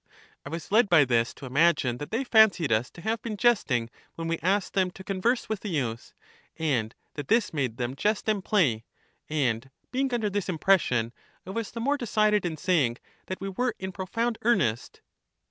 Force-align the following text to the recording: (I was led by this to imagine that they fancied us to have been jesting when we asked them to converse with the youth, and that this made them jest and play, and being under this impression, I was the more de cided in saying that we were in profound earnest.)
(I 0.43 0.49
was 0.49 0.71
led 0.71 0.89
by 0.89 1.05
this 1.05 1.31
to 1.35 1.45
imagine 1.45 1.97
that 1.99 2.09
they 2.09 2.23
fancied 2.23 2.71
us 2.71 2.89
to 2.89 3.01
have 3.01 3.21
been 3.21 3.37
jesting 3.37 3.91
when 4.15 4.27
we 4.27 4.39
asked 4.39 4.73
them 4.73 4.89
to 4.89 5.03
converse 5.03 5.47
with 5.47 5.59
the 5.59 5.69
youth, 5.69 6.15
and 6.57 6.95
that 7.13 7.27
this 7.27 7.53
made 7.53 7.77
them 7.77 7.95
jest 7.95 8.27
and 8.27 8.43
play, 8.43 8.83
and 9.29 9.69
being 9.91 10.11
under 10.11 10.31
this 10.31 10.49
impression, 10.49 11.13
I 11.45 11.51
was 11.51 11.69
the 11.69 11.81
more 11.81 11.97
de 11.97 12.07
cided 12.07 12.47
in 12.47 12.57
saying 12.57 12.97
that 13.27 13.39
we 13.41 13.49
were 13.49 13.75
in 13.77 13.91
profound 13.91 14.39
earnest.) 14.41 15.01